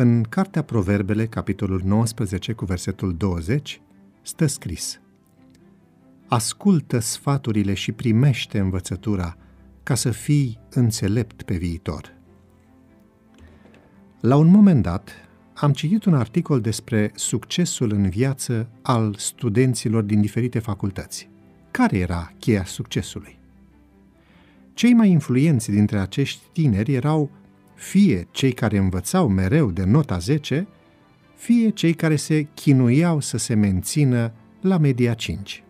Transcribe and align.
În 0.00 0.22
Cartea 0.22 0.62
Proverbele, 0.62 1.26
capitolul 1.26 1.82
19, 1.84 2.52
cu 2.52 2.64
versetul 2.64 3.16
20, 3.16 3.80
stă 4.22 4.46
scris 4.46 5.00
Ascultă 6.28 6.98
sfaturile 6.98 7.74
și 7.74 7.92
primește 7.92 8.58
învățătura 8.58 9.36
ca 9.82 9.94
să 9.94 10.10
fii 10.10 10.58
înțelept 10.70 11.42
pe 11.42 11.56
viitor. 11.56 12.14
La 14.20 14.36
un 14.36 14.46
moment 14.46 14.82
dat, 14.82 15.10
am 15.54 15.72
citit 15.72 16.04
un 16.04 16.14
articol 16.14 16.60
despre 16.60 17.10
succesul 17.14 17.92
în 17.92 18.08
viață 18.08 18.68
al 18.82 19.14
studenților 19.14 20.02
din 20.02 20.20
diferite 20.20 20.58
facultăți. 20.58 21.28
Care 21.70 21.98
era 21.98 22.32
cheia 22.38 22.64
succesului? 22.64 23.38
Cei 24.74 24.92
mai 24.92 25.10
influenți 25.10 25.70
dintre 25.70 25.98
acești 25.98 26.42
tineri 26.52 26.94
erau 26.94 27.30
fie 27.78 28.28
cei 28.30 28.52
care 28.52 28.78
învățau 28.78 29.28
mereu 29.28 29.70
de 29.70 29.84
nota 29.84 30.18
10, 30.18 30.68
fie 31.36 31.68
cei 31.68 31.94
care 31.94 32.16
se 32.16 32.46
chinuiau 32.54 33.20
să 33.20 33.36
se 33.36 33.54
mențină 33.54 34.32
la 34.60 34.78
media 34.78 35.14
5. 35.14 35.64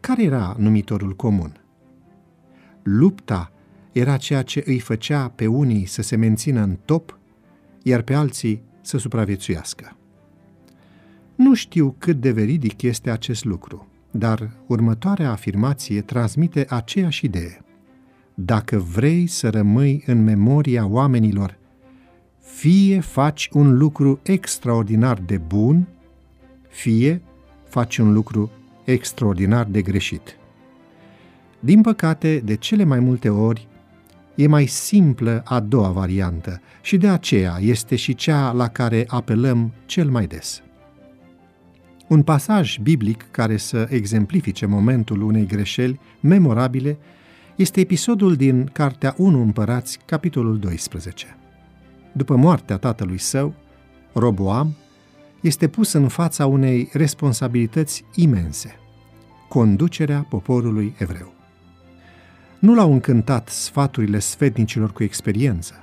Care 0.00 0.22
era 0.22 0.56
numitorul 0.58 1.16
comun? 1.16 1.60
Lupta 2.82 3.52
era 3.92 4.16
ceea 4.16 4.42
ce 4.42 4.62
îi 4.66 4.78
făcea 4.78 5.28
pe 5.28 5.46
unii 5.46 5.84
să 5.84 6.02
se 6.02 6.16
mențină 6.16 6.62
în 6.62 6.78
top, 6.84 7.18
iar 7.82 8.02
pe 8.02 8.14
alții 8.14 8.62
să 8.80 8.98
supraviețuiască. 8.98 9.96
Nu 11.34 11.54
știu 11.54 11.94
cât 11.98 12.20
de 12.20 12.30
veridic 12.30 12.82
este 12.82 13.10
acest 13.10 13.44
lucru, 13.44 13.86
dar 14.10 14.50
următoarea 14.66 15.30
afirmație 15.30 16.00
transmite 16.00 16.66
aceeași 16.68 17.24
idee– 17.24 17.64
dacă 18.34 18.78
vrei 18.78 19.26
să 19.26 19.50
rămâi 19.50 20.02
în 20.06 20.24
memoria 20.24 20.86
oamenilor, 20.86 21.58
fie 22.40 23.00
faci 23.00 23.48
un 23.52 23.76
lucru 23.76 24.20
extraordinar 24.22 25.18
de 25.26 25.36
bun, 25.36 25.88
fie 26.68 27.22
faci 27.68 27.96
un 27.96 28.12
lucru 28.12 28.50
extraordinar 28.84 29.64
de 29.64 29.82
greșit. 29.82 30.36
Din 31.60 31.80
păcate, 31.80 32.40
de 32.44 32.56
cele 32.56 32.84
mai 32.84 33.00
multe 33.00 33.28
ori, 33.28 33.68
e 34.34 34.46
mai 34.46 34.66
simplă 34.66 35.42
a 35.44 35.60
doua 35.60 35.88
variantă 35.88 36.60
și 36.80 36.96
de 36.96 37.08
aceea 37.08 37.56
este 37.60 37.96
și 37.96 38.14
cea 38.14 38.52
la 38.52 38.68
care 38.68 39.04
apelăm 39.08 39.72
cel 39.86 40.10
mai 40.10 40.26
des. 40.26 40.62
Un 42.08 42.22
pasaj 42.22 42.78
biblic 42.78 43.26
care 43.30 43.56
să 43.56 43.86
exemplifice 43.90 44.66
momentul 44.66 45.22
unei 45.22 45.46
greșeli 45.46 46.00
memorabile 46.20 46.98
este 47.60 47.80
episodul 47.80 48.36
din 48.36 48.70
Cartea 48.72 49.14
1 49.16 49.40
Împărați, 49.40 49.98
capitolul 50.04 50.58
12. 50.58 51.36
După 52.12 52.36
moartea 52.36 52.76
tatălui 52.76 53.18
său, 53.18 53.54
Roboam 54.12 54.76
este 55.40 55.68
pus 55.68 55.92
în 55.92 56.08
fața 56.08 56.46
unei 56.46 56.88
responsabilități 56.92 58.04
imense, 58.14 58.74
conducerea 59.48 60.26
poporului 60.28 60.94
evreu. 60.98 61.34
Nu 62.58 62.74
l-au 62.74 62.92
încântat 62.92 63.48
sfaturile 63.48 64.18
sfetnicilor 64.18 64.92
cu 64.92 65.02
experiență 65.02 65.74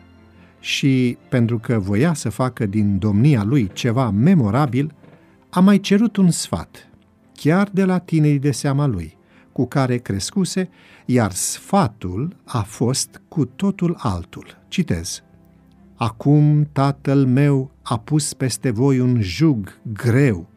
și, 0.59 1.17
pentru 1.29 1.59
că 1.59 1.79
voia 1.79 2.13
să 2.13 2.29
facă 2.29 2.65
din 2.65 2.97
domnia 2.99 3.43
lui 3.43 3.69
ceva 3.73 4.09
memorabil, 4.09 4.93
a 5.49 5.59
mai 5.59 5.79
cerut 5.79 6.15
un 6.15 6.31
sfat, 6.31 6.89
chiar 7.33 7.69
de 7.71 7.83
la 7.83 7.97
tinerii 7.97 8.39
de 8.39 8.51
seama 8.51 8.85
lui, 8.85 9.16
cu 9.57 9.65
care 9.65 9.97
crescuse, 9.97 10.69
iar 11.05 11.31
sfatul 11.31 12.35
a 12.45 12.61
fost 12.61 13.21
cu 13.27 13.45
totul 13.45 13.95
altul. 13.99 14.63
Citez. 14.67 15.23
Acum 15.95 16.69
tatăl 16.71 17.25
meu 17.25 17.71
a 17.81 17.99
pus 17.99 18.33
peste 18.33 18.69
voi 18.69 18.99
un 18.99 19.21
jug 19.21 19.79
greu, 19.93 20.49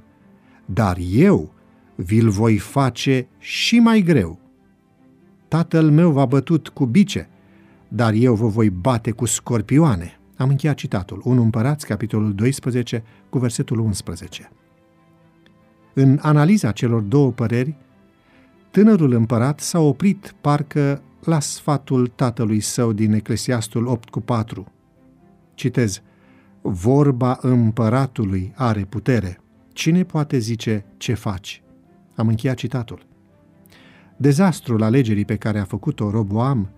dar 0.65 0.97
eu 1.11 1.53
vi-l 1.95 2.29
voi 2.29 2.59
face 2.59 3.29
și 3.39 3.79
mai 3.79 4.01
greu. 4.01 4.39
Tatăl 5.49 5.91
meu 5.91 6.11
v-a 6.11 6.25
bătut 6.25 6.69
cu 6.69 6.87
bice, 6.87 7.29
dar 7.89 8.13
eu 8.13 8.35
vă 8.35 8.47
voi 8.47 8.71
bate 8.71 9.11
cu 9.11 9.25
scorpioane. 9.25 10.21
Am 10.37 10.49
încheiat 10.49 10.77
citatul. 10.77 11.21
1 11.25 11.43
Împărați, 11.43 11.87
capitolul 11.87 12.35
12, 12.35 13.03
cu 13.29 13.39
versetul 13.39 13.79
11. 13.79 14.51
În 15.95 16.19
analiza 16.23 16.73
celor 16.73 17.01
două 17.01 17.31
păreri, 17.31 17.77
Tânărul 18.71 19.13
împărat 19.13 19.61
s-a 19.61 19.79
oprit 19.79 20.35
parcă 20.41 21.03
la 21.25 21.41
sfatul 21.41 22.07
tatălui 22.07 22.61
său 22.61 22.93
din 22.93 23.13
Eclesiastul 23.13 23.87
8 23.87 24.09
cu 24.09 24.21
4. 24.21 24.73
Citez, 25.55 26.03
Vorba 26.61 27.39
împăratului 27.41 28.53
are 28.57 28.85
putere. 28.85 29.41
Cine 29.73 30.03
poate 30.03 30.39
zice 30.39 30.85
ce 30.97 31.15
faci? 31.15 31.63
Am 32.15 32.29
încheiat 32.29 32.57
citatul. 32.57 33.07
Dezastrul 34.17 34.83
alegerii 34.83 35.25
pe 35.25 35.37
care 35.37 35.59
a 35.59 35.65
făcut-o 35.65 36.11
Roboam 36.11 36.69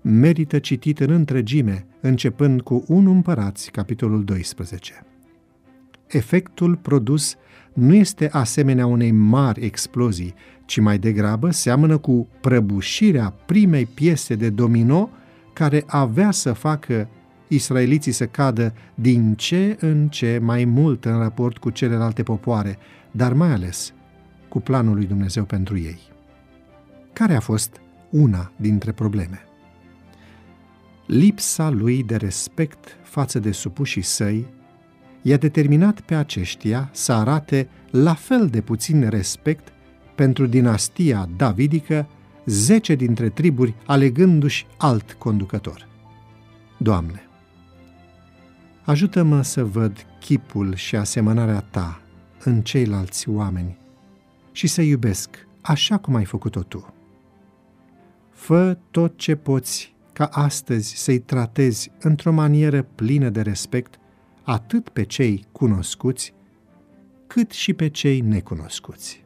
merită 0.00 0.58
citit 0.58 1.00
în 1.00 1.10
întregime, 1.10 1.86
începând 2.00 2.60
cu 2.60 2.84
1 2.86 3.10
împărați, 3.10 3.70
capitolul 3.70 4.24
12. 4.24 5.06
Efectul 6.06 6.76
produs 6.76 7.36
nu 7.72 7.94
este 7.94 8.28
asemenea 8.32 8.86
unei 8.86 9.10
mari 9.10 9.64
explozii, 9.64 10.34
ci 10.64 10.80
mai 10.80 10.98
degrabă 10.98 11.50
seamănă 11.50 11.98
cu 11.98 12.28
prăbușirea 12.40 13.34
primei 13.46 13.86
piese 13.86 14.34
de 14.34 14.50
domino 14.50 15.10
care 15.52 15.84
avea 15.86 16.30
să 16.30 16.52
facă 16.52 17.08
israeliții 17.48 18.12
să 18.12 18.26
cadă 18.26 18.74
din 18.94 19.34
ce 19.34 19.76
în 19.80 20.08
ce 20.08 20.38
mai 20.42 20.64
mult 20.64 21.04
în 21.04 21.18
raport 21.18 21.58
cu 21.58 21.70
celelalte 21.70 22.22
popoare, 22.22 22.78
dar 23.10 23.32
mai 23.32 23.52
ales 23.52 23.92
cu 24.48 24.60
planul 24.60 24.94
lui 24.94 25.06
Dumnezeu 25.06 25.44
pentru 25.44 25.78
ei. 25.78 25.98
Care 27.12 27.34
a 27.34 27.40
fost 27.40 27.80
una 28.10 28.52
dintre 28.56 28.92
probleme? 28.92 29.40
Lipsa 31.06 31.70
lui 31.70 32.02
de 32.02 32.16
respect 32.16 32.96
față 33.02 33.38
de 33.38 33.50
supușii 33.50 34.02
săi 34.02 34.46
i-a 35.26 35.36
determinat 35.36 36.00
pe 36.00 36.14
aceștia 36.14 36.88
să 36.92 37.12
arate 37.12 37.68
la 37.90 38.14
fel 38.14 38.48
de 38.48 38.60
puțin 38.60 39.08
respect 39.08 39.72
pentru 40.14 40.46
dinastia 40.46 41.28
davidică, 41.36 42.08
zece 42.44 42.94
dintre 42.94 43.28
triburi 43.28 43.74
alegându-și 43.86 44.66
alt 44.76 45.12
conducător. 45.12 45.88
Doamne, 46.76 47.28
ajută-mă 48.84 49.42
să 49.42 49.64
văd 49.64 50.06
chipul 50.20 50.74
și 50.74 50.96
asemănarea 50.96 51.60
Ta 51.60 52.00
în 52.44 52.62
ceilalți 52.62 53.28
oameni 53.28 53.78
și 54.52 54.66
să 54.66 54.82
iubesc 54.82 55.46
așa 55.60 55.96
cum 55.96 56.14
ai 56.14 56.24
făcut-o 56.24 56.62
Tu. 56.62 56.94
Fă 58.30 58.78
tot 58.90 59.18
ce 59.18 59.34
poți 59.34 59.94
ca 60.12 60.24
astăzi 60.24 60.96
să-i 60.96 61.18
tratezi 61.18 61.90
într-o 62.00 62.32
manieră 62.32 62.82
plină 62.82 63.28
de 63.28 63.40
respect 63.40 63.98
atât 64.46 64.88
pe 64.88 65.04
cei 65.04 65.44
cunoscuți, 65.52 66.34
cât 67.26 67.50
și 67.50 67.72
pe 67.72 67.88
cei 67.88 68.20
necunoscuți. 68.20 69.25